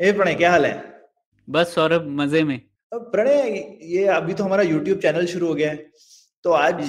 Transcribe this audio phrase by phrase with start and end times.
[0.00, 0.74] ए प्रणय क्या हाल है?
[1.48, 2.60] बस सौरभ मज़े में।
[2.92, 5.90] अब प्रणय ये अभी तो हमारा यूट्यूब चैनल शुरू हो गया है
[6.44, 6.82] तो आज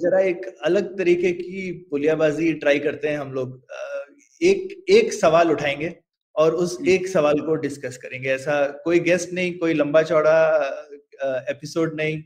[0.00, 3.66] जरा एक अलग तरीके की पुलियाबाजी ट्राई करते हैं हम लोग।
[4.40, 5.94] एक एक सवाल उठाएँगे
[6.36, 10.36] और उस एक सवाल को डिस्कस करेंगे। ऐसा कोई गेस्ट नहीं कोई लंबा चौड़ा
[11.50, 12.22] एपिसोड नहीं।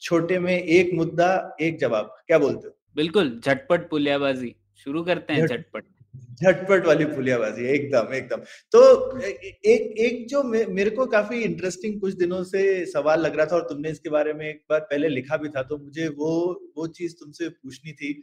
[0.00, 2.76] छोटे में एक मुद्दा एक जवाब। क्या बोलते हो?
[2.96, 4.54] बिल्कुल झटपट पुलियाबाजी।
[4.84, 5.84] शुरू करते हैं झटपट।
[6.34, 8.40] झटपट वाली पुलियाबाजी, एकदम एकदम।
[8.72, 13.56] तो एक एक जो मेरे को काफ़ी इंटरेस्टिंग कुछ दिनों से सवाल लग रहा था
[13.56, 16.30] और तुमने इसके बारे में एक बार पहले लिखा भी था तो मुझे वो
[16.76, 18.22] वो चीज़ तुमसे पूछनी थी।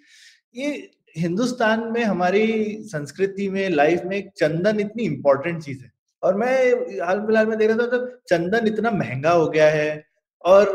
[0.55, 0.71] ये
[1.17, 2.47] हिंदुस्तान में हमारी
[2.87, 5.91] संस्कृति में लाइफ में चंदन इतनी इंपॉर्टेंट चीज़ है।
[6.23, 6.55] और मैं
[6.99, 10.03] हाल फ़िलहाल में देख रहा था तो चंदन इतना महँगा हो गया है
[10.43, 10.69] और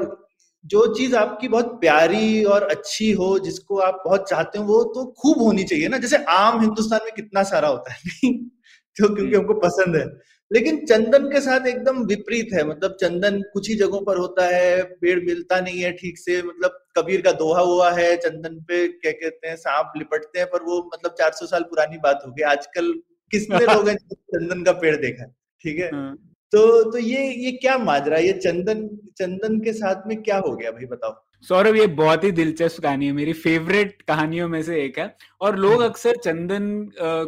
[0.67, 5.15] जो चीज़ आपकी बहुत प्यारी और अच्छी हो जिसको आप बहुत चाहते हो वो तो
[5.19, 8.39] खूब होनी चाहिए ना। जैसे आम हिंदुस्तान में कितना सारा होता है नहीं?
[9.01, 10.07] तो क्योंकि हमको पसंद है।
[10.53, 14.83] लेकिन चंदन के साथ एकदम विपरीत है। मतलब चंदन कुछ ही जगहों पर होता है
[14.83, 19.13] पेड़ मिलता नहीं है ठीक से। मतलब कबीर का दोहा हुआ है चंदन पे क्या
[19.13, 22.93] कहते हैं सांप लिपटते हैं पर वो मतलब 400 साल पुरानी बात हो गई आजकल
[23.31, 25.91] किसने लोग हैं चंदन का पेड़ देखा है ठीक है?
[25.95, 28.19] हाँ। तो तो ये ये क्या माजरा?
[28.19, 28.87] ये चंदन
[29.19, 30.71] चंदन के साथ में क्या हो गया?
[30.71, 34.99] भाई बताओ। सौरभ ये बहुत ही दिलचस्प कहानी है। मेरी फेवरेट कहानियों में से एक
[34.99, 36.69] है। और लोग हम्म। अक्सर चंदन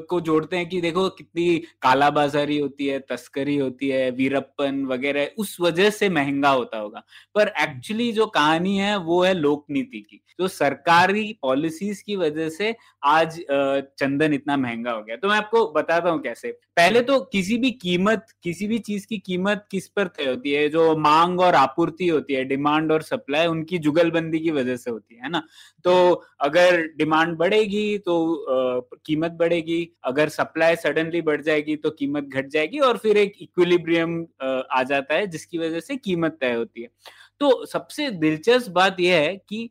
[0.09, 5.57] को जोड़ते हैं कि देखो कितनी कालाबाजारी होती है तस्करी होती है वीरप्पन वगैरह उस
[5.61, 7.03] वजह से महँगा होता होगा।
[7.35, 12.49] पर एक्चुअली जो कहानी है वो है लोक नीति की। जो सरकारी पॉलिसीज़ की वजह
[12.49, 13.39] से आज
[13.99, 17.71] चंदन इतना महँगा हो गया। तो मैं आपको बताता हूँ कैसे। पहले तो किसी भी
[17.83, 20.69] कीमत किसी भी चीज़ की कीमत किस पर तय होती है?
[20.69, 25.17] जो मांग और आपूर्ति होती है डिमांड और सप्लाई उनकी जुगलबंदी की वजह से होती
[25.17, 25.43] है ना?
[25.85, 32.25] तो अगर डिमांड बढ़ेगी तो अ, कीमत बढ़ेगी अगर सप्लाई सडनली बढ़ जाएगी तो कीमत
[32.25, 34.21] घट जाएगी और फिर एक इक्विलिब्रियम
[34.73, 36.89] आ जाता है जिसकी वजह से कीमत तय होती है।
[37.41, 39.71] तो सबसे दिलचस्प बात यह है कि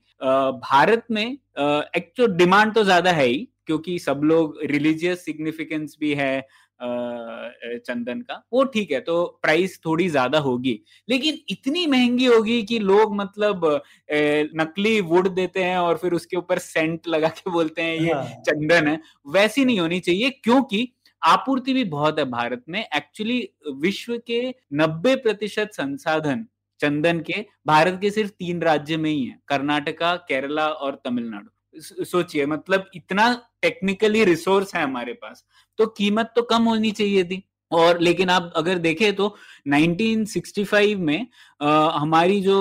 [0.61, 6.13] भारत में एक तो डिमांड तो ज़्यादा है ही क्योंकि सब लोग रिलीजियस सिग्निफिकेंस भी
[6.15, 6.47] है
[6.79, 10.79] चंदन का वो ठीक है तो प्राइस थोड़ी ज़्यादा होगी
[11.09, 13.65] लेकिन इतनी महँगी होगी कि लोग मतलब
[14.11, 18.23] नकली वुड देते हैं और फिर उसके ऊपर सेंट लगा के बोलते हैं ये हाँ,
[18.47, 20.87] चंदन है। वैसी नहीं होनी चाहिए क्योंकि
[21.21, 23.39] आपूर्ति भी बहुत है भारत में। एक्चुअली
[23.77, 24.41] विश्व के
[24.75, 26.45] 90 प्रतिशत संसाधन
[26.79, 31.49] चंदन के भारत के सिर्फ़ तीन राज्य में ही है कर्नाटका केरला और तमिलनाडु।
[31.79, 35.43] सोचिए मतलब इतना टेक्निकली रिसोर्स है हमारे पास
[35.79, 39.25] तो कीमत तो कम होनी चाहिए थी। और लेकिन आप अगर देखें तो
[39.67, 41.27] 1965 में
[41.61, 42.57] अ, हमारी जो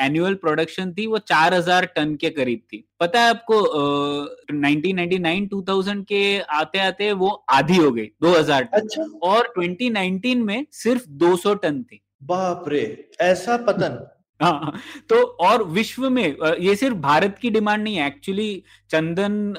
[0.00, 6.02] एनुअल प्रोडक्शन थी वो 4000 टन के करीब थी। पता है आपको अ, 1999 2000
[6.02, 11.54] के आते आते वो आधी हो गई 2000 टन। अच्छा। और 2019 में सिर्फ़ 200
[11.54, 14.06] टन थी। बाप रे ऐसा पतन।
[14.40, 14.72] हाँ
[15.08, 16.24] तो और विश्व में
[16.60, 19.54] ये सिर्फ़ भारत की डिमांड नहीं है एक्चुअली चंदन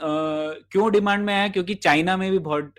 [0.72, 1.48] क्यों डिमांड में आया?
[1.48, 2.74] क्योंकि चाइना में भी बहुत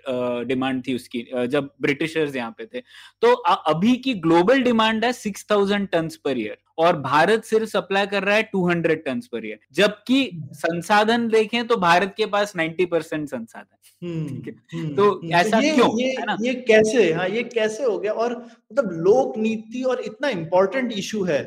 [0.47, 2.81] डिमांड थी उसकी जब ब्रिटिशर्स यहाँ पे थे।
[3.21, 8.05] तो अभी की ग्लोबल डिमांड है six thousand ton per year और भारत सिर्फ़ सप्लाई
[8.07, 9.59] कर रहा है two hundred ton per year.
[9.73, 15.11] जबकि संसाधन देखें तो भारत के पास नाइन्टी परसेंट संसाधन। हम्म, ठीक है। हम्म, तो
[15.11, 16.37] हम्म, ऐसा ये, क्यों, ये है ना?
[16.41, 18.11] ये कैसे हाँ ये कैसे हो गया?
[18.13, 21.41] और मतलब लोक नीति और इतना इम्पोर्टेंट इशू है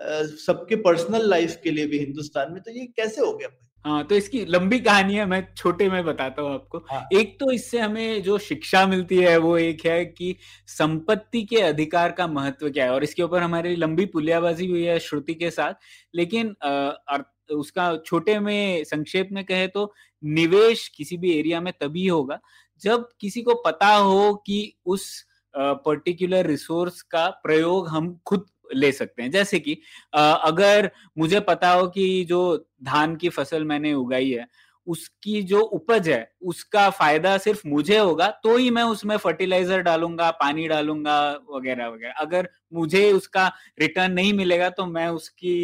[0.00, 3.48] सबके पर्सनल लाइफ के लिए भी हिंदुस्तान में तो ये कैसे हो गया?
[3.86, 7.50] हाँ तो इसकी लंबी कहानी है मैं छोटे में बताता हूँ आपको। हाँ। एक तो
[7.50, 12.70] इससे हमें जो शिक्षा मिलती है वो एक है कि संपत्ति के अधिकार का महत्व
[12.70, 15.74] क्या है और इसके ऊपर हमारी लंबी पुलियाबाजी हुई है श्रुति के साथ।
[16.14, 19.92] लेकिन अर्थ- उसका छोटे में संक्षेप में कहे तो
[20.24, 22.40] निवेश किसी भी एरिया में तभी होगा
[22.82, 25.24] जब किसी को पता हो कि उस
[25.56, 29.78] पर्टिकुलर रिसोर्स का प्रयोग हम खुद ले सकते हैं। जैसे कि
[30.14, 34.46] अगर मुझे पता हो कि जो धान की फ़सल मैंने उगाई है,
[34.86, 40.30] उसकी जो उपज है, उसका फ़ायदा सिर्फ़ मुझे होगा तो ही मैं उसमें फर्टिलाइज़र डालूँगा,
[40.32, 41.16] पानी डालूँगा,
[41.50, 43.46] वगैरह वगैरह। अगर मुझे उसका
[43.80, 45.54] रिटर्न नहीं मिलेगा तो मैं उसकी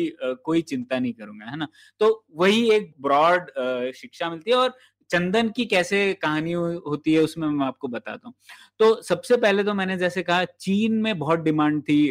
[0.44, 1.68] कोई चिंता नहीं करूँगा, है ना?
[2.00, 3.50] तो वही एक ब्रॉड
[3.96, 4.74] शिक्षा मिलती है और
[5.10, 8.34] चंदन की कैसे कहानी होती है उसमें मैं आपको बताता हूँ।
[8.80, 12.06] तो सबसे पहले तो मैंने जैसे कहा, चीन में बहुत डिमांड थी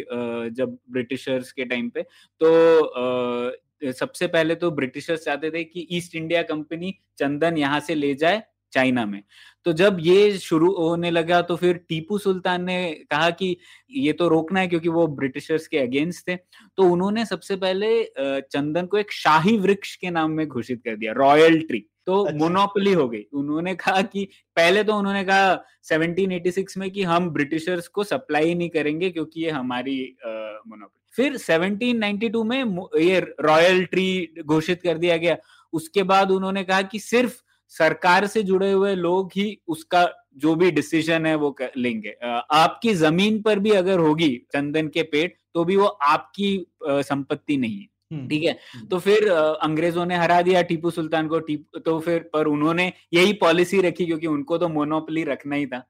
[0.52, 6.42] जब ब्रिटिशर्स के टाइम पे। तो सबसे पहले तो ब्रिटिशर्स चाहते थे कि ईस्ट इंडिया
[6.44, 8.42] कंपनी चंदन यहाँ से ले जाए
[8.72, 9.22] चाइना में।
[9.66, 13.56] तो जब ये शुरू होने लगा तो फिर टीपू सुल्तान ने कहा कि
[13.90, 18.02] ये तो रोकना है क्योंकि वो ब्रिटिशर्स के अगेंस्ट थे। तो उन्होंने सबसे पहले
[18.42, 22.38] चंदन को एक शाही वृक्ष के नाम में घोषित कर दिया रॉयल ट्री तो अच्छा।
[22.38, 24.24] मोनोपोली हो गई। उन्होंने कहा कि
[24.56, 25.52] पहले तो उन्होंने कहा
[25.84, 32.44] 1786 में कि हम ब्रिटिशर्स को सप्लाई नहीं करेंगे क्योंकि ये हमारी मोनोपोली फिर 1792
[32.44, 35.36] में ये रॉयल ट्री घोषित कर दिया गया।
[35.72, 37.40] उसके बाद उन्होंने कहा कि सिर्फ़
[37.72, 42.14] सरकार से जुड़े हुए लोग ही उसका जो भी डिसीज़न है वो कर लेंगे।
[42.52, 47.78] आपकी ज़मीन पर भी अगर होगी चंदन के पेड़ तो भी वो आपकी संपत्ति नहीं
[47.78, 48.52] है। ठीक है?
[48.74, 52.92] हम्म। तो फिर अंग्रेज़ों ने हरा दिया टीपू सुल्तान को टीपू तो फिर पर उन्होंने
[53.14, 55.86] यही पॉलिसी रखी क्योंकि उनको तो मोनोपली रखना ही था।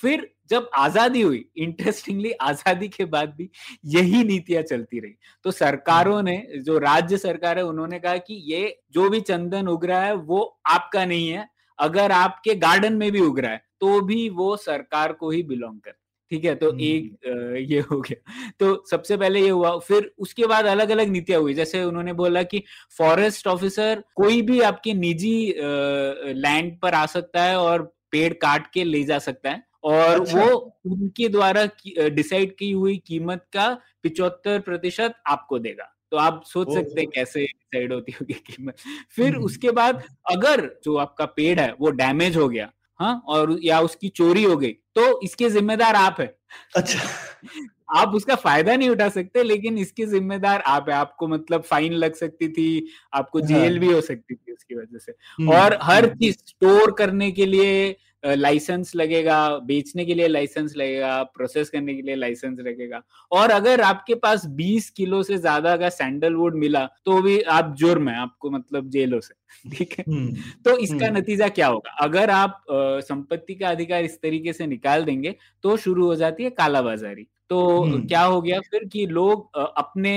[0.00, 3.48] फिर जब आज़ादी हुई इंटरेस्टिंगली आज़ादी के बाद भी
[3.86, 5.14] यही नीतियाँ चलती रही।
[5.44, 9.68] तो सरकारों हम्म। ने जो राज्य सरकार है उन्होंने कहा कि ये जो भी चंदन
[9.68, 11.48] उग रहा है वो आपका नहीं है।
[11.78, 15.78] अगर आपके गार्डन में भी उग रहा है तो भी वो सरकार को ही बिलोंग
[15.80, 15.94] कर
[16.32, 20.66] ठीक है तो। एक ये हो गया तो सबसे पहले ये हुआ फिर उसके बाद
[20.66, 22.62] अलग अलग नीतियाँ हुई जैसे उन्होंने बोला कि
[22.98, 28.84] फॉरेस्ट ऑफिसर कोई भी आपके निजी लैंड पर आ सकता है और पेड़ काट के
[28.84, 31.64] ले जा सकता है और अच्छा। वो उनके द्वारा
[32.08, 37.40] डिसाइड की हुई कीमत का पिचहत्तर प्रतिशत आपको देगा तो आप सोच सकते हैं कैसे
[37.40, 38.74] डिसाइड होती होगी कीमत
[39.10, 42.72] फिर। उसके बाद अगर जो आपका पेड़ है वो डैमेज हो गया
[43.02, 46.34] हाँ और या उसकी चोरी हो गई तो इसके जिम्मेदार आप है
[46.76, 47.00] अच्छा
[47.94, 52.14] आप उसका फ़ायदा नहीं उठा सकते लेकिन इसके जिम्मेदार आप है आपको मतलब फाइन लग
[52.14, 52.68] सकती थी
[53.14, 56.36] आपको जेल हाँ। भी हो सकती थी उसकी वजह से हम्म, और हर हम्म। चीज़
[56.46, 59.36] स्टोर करने के लिए लाइसेंस लगेगा
[59.66, 63.02] बेचने के लिए लाइसेंस लगेगा प्रोसेस करने के लिए लाइसेंस लगेगा।
[63.32, 68.08] और अगर आपके पास 20 किलो से ज़्यादा का सैंडलवुड मिला तो भी आप जुर्म
[68.08, 69.34] है आपको मतलब जेलों से
[69.70, 70.04] ठीक है?
[70.08, 70.34] हम्म,
[70.64, 71.96] तो इसका हम्म। नतीजा क्या होगा?
[72.00, 76.50] अगर आप संपत्ति का अधिकार इस तरीके से निकाल देंगे तो शुरू हो जाती है
[76.52, 80.14] कालाबाजारी। तो हम्म। क्या हो गया फिर कि लोग अपने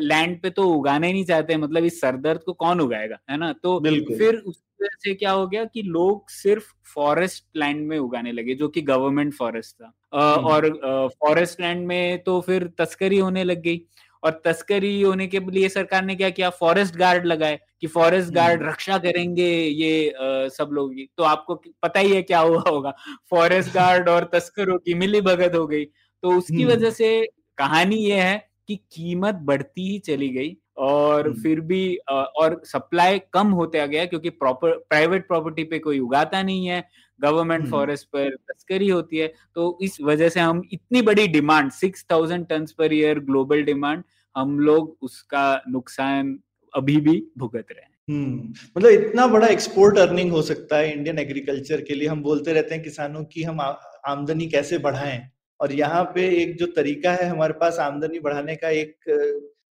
[0.00, 3.52] लैंड पे तो उगाना ही नहीं चाहते मतलब इस सरदर्द को कौन उगाएगा है ना?
[3.52, 8.32] तो फिर उस वजह से क्या हो गया कि लोग सिर्फ़ फॉरेस्ट लैंड में उगाने
[8.32, 13.44] लगे जो कि गवर्नमेंट फॉरेस्ट था। हम्म। और फॉरेस्ट लैंड में तो फिर तस्करी होने
[13.44, 13.80] लग गई।
[14.22, 16.48] और तस्करी होने के लिए सरकार ने क्या किया?
[16.52, 21.54] फॉरेस्ट गार्ड लगाए कि फॉरेस्ट गार्ड हम्म। रक्षा करेंगे ये आ, सब लोग तो आपको
[21.82, 22.94] पता ही है क्या हुआ होगा?
[23.30, 25.84] फॉरेस्ट गार्ड और तस्करों की मिली भगत हो गई।
[26.22, 27.10] तो उसकी हम्म। वजह से
[27.58, 33.48] कहानी ये है कि कीमत बढ़ती ही चली गई और फिर भी और सप्लाई कम
[33.50, 36.82] होते आ गया क्योंकि प्रॉपर प्राइवेट प्रॉपर्टी पे कोई उगाता नहीं है
[37.20, 42.04] गवर्नमेंट फॉरेस्ट पर तस्करी होती है। तो इस वजह से हम इतनी बड़ी demand six
[42.12, 44.02] thousand ton per year global demand
[44.36, 46.38] हम लोग उसका नुकसान
[46.74, 51.18] अभी भी भुगत रहे हैं। हम्म मतलब इतना बड़ा एक्सपोर्ट अर्निंग हो सकता है इंडियन
[51.18, 55.18] एग्रीकल्चर के लिए। हम बोलते रहते हैं किसानों की हम आमदनी कैसे बढ़ाएँ?
[55.60, 59.10] और यहाँ पे एक जो तरीका है हमारे पास आमदनी बढ़ाने का एक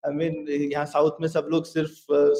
[0.05, 1.91] आई मीन यहाँ साउथ में सब लोग सिर्फ़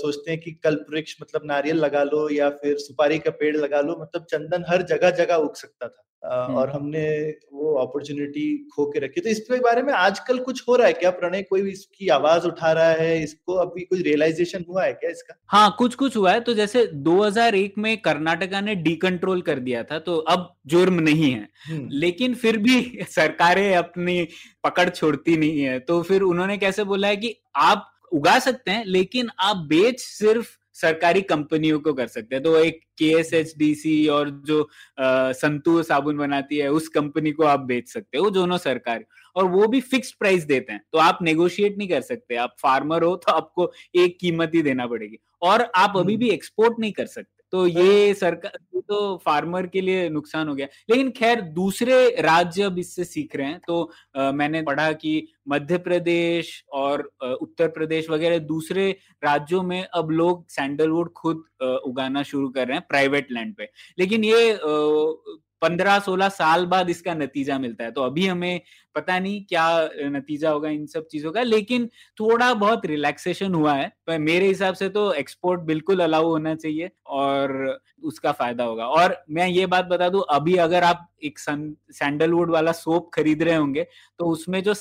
[0.01, 3.81] सोचते हैं कि कल्प वृक्ष मतलब नारियल लगा लो या फिर सुपारी का पेड़ लगा
[3.81, 8.99] लो मतलब चंदन हर जगह जगह उग सकता था। और हमने वो अपॉर्चुनिटी खो के
[8.99, 11.09] रखी। तो इसके बारे में आजकल कुछ हो रहा है क्या?
[11.09, 13.23] प्रणय कोई इसकी आवाज़ उठा रहा है?
[13.23, 15.33] इसको अभी कुछ रियलाइजेशन हुआ है क्या इसका?
[15.47, 19.99] हाँ कुछ कुछ हुआ है। तो जैसे 2001 में कर्नाटका ने डीकंट्रोल कर दिया था
[19.99, 24.27] तो अब जुर्म नहीं है। लेकिन फिर भी सरकारें अपनी
[24.63, 28.85] पकड़ छोड़ती नहीं है। तो फिर उन्होंने कैसे बोला है कि आप उगा सकते हैं
[28.85, 30.47] लेकिन आप बेच सिर्फ़
[30.77, 34.67] सरकारी कंपनियों को कर सकते हैं। तो एक के एस एच डी सी और जो
[34.99, 39.05] संतूर साबुन बनाती है उस कंपनी को आप बेच सकते हो दोनों सरकार।
[39.35, 43.03] और वो भी फिक्स प्राइस देते हैं। तो आप नेगोशिएट नहीं कर सकते। आप फार्मर
[43.03, 47.05] हो तो आपको एक कीमत ही देना पड़ेगी। और आप अभी भी एक्सपोर्ट नहीं कर
[47.05, 48.57] सकते। तो ये सरकार
[48.89, 53.47] तो फार्मर के लिए नुकसान हो गया। लेकिन खैर दूसरे राज्य अब इससे सीख रहे
[53.47, 58.89] हैं। तो आ, मैंने पढ़ा कि मध्य प्रदेश और आ, उत्तर प्रदेश वगैरह दूसरे
[59.23, 63.69] राज्यों में अब लोग सैंडलवुड खुद आ, उगाना शुरू कर रहे हैं प्राइवेट लैंड पे।
[63.99, 64.59] लेकिन ये
[65.61, 68.61] पंद्रह सोलह साल बाद इसका नतीजा मिलता है। तो अभी हमें
[68.95, 69.67] पता नहीं क्या
[70.09, 71.87] नतीजा होगा इन सब चीज़ों का, लेकिन
[72.19, 76.89] थोड़ा बहुत रिलैक्सेशन हुआ है। पर मेरे हिसाब से तो एक्सपोर्ट बिल्कुल अलाउ होना चाहिए
[77.07, 82.51] और उसका फ़ायदा होगा। और मैं ये बात बता दूँ, अभी अगर आप एक सैंडलवुड
[82.51, 83.85] वाला सोप खरीद रहे होंगे
[84.19, 84.73] तो उसमें जो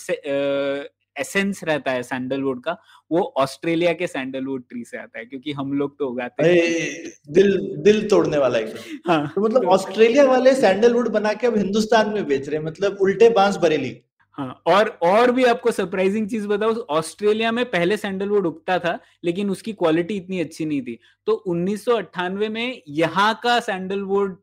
[1.18, 2.76] एसेंस रहता है सैंडलवुड का
[3.10, 7.58] वो ऑस्ट्रेलिया के सैंडलवुड ट्री से आता है क्योंकि हम लोग तो उगाते हैं। दिल
[7.84, 8.72] दिल तोड़ने वाला है
[9.06, 12.98] हाँ, तो मतलब ऑस्ट्रेलिया वाले सैंडलवुड बना के अब हिंदुस्तान में बेच रहे हैं मतलब
[13.00, 13.90] उल्टे बाँस बरेली।
[14.38, 19.50] हाँ और और भी आपको सरप्राइजिंग चीज़ बताओ ऑस्ट्रेलिया में पहले सैंडलवुड उगता था लेकिन
[19.50, 24.36] उसकी क्वालिटी इतनी अच्छी नहीं थी। तो उन्नीस सौ अट्ठानवे में यहाँ का सैंडलवुड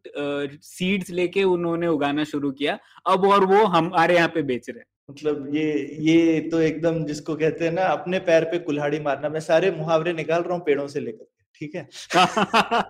[0.64, 4.86] सीड्स लेके उन्होंने उगाना शुरू किया अब और वो हमारे यहाँ पे बेच रहे हैं।
[5.10, 9.40] मतलब ये ये तो एकदम जिसको कहते हैं ना अपने पैर पे कुल्हाड़ी मारना मैं
[9.40, 11.26] सारे मुहावरे निकाल रहा हूँ पेड़ों से लेकर
[11.62, 11.88] ठीक है?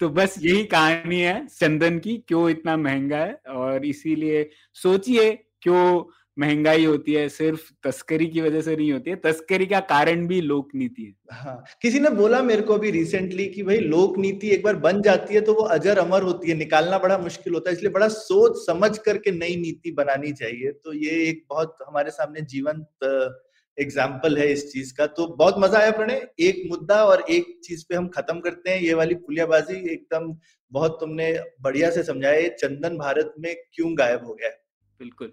[0.00, 3.32] तो बस यही कहानी है चंदन की क्यों इतना महँगा है?
[3.48, 5.30] और इसीलिए सोचिए
[5.66, 6.04] क्यों
[6.36, 7.28] महँगाई होती है?
[7.28, 9.16] सिर्फ़ तस्करी की वजह से नहीं होती है?
[9.18, 13.46] तस्करी का कारण भी लोक नीति है। हाँ किसी ने बोला मेरे को अभी रिसेंटली
[13.48, 16.56] कि भाई लोक नीति एक बार बन जाती है तो वो अजर अमर होती है।
[16.56, 20.92] निकालना बड़ा मुश्किल होता है इसलिए बड़ा सोच समझ करके नई नीति बनानी चाहिए। तो
[20.94, 23.32] ये एक बहुत हमारे सामने जीवंत
[23.78, 27.84] एग्ज़ाम्पल है इस चीज़ का। तो बहुत मज़ा आया प्रणय। एक मुद्दा और एक चीज़
[27.88, 30.32] पे हम खत्म करते हैं। ये वाली पुलियाबाजी एकदम
[30.72, 31.32] बहुत तुमने
[31.62, 34.60] बढ़िया से समझाया चंदन भारत में क्यों गायब हो गया है?
[35.00, 35.32] बिल्कुल।